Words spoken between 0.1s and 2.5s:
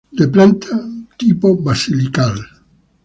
De planta tipo basilical.